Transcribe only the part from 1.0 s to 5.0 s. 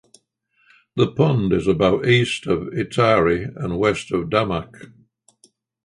pond is about east of Itahari and west of Damak.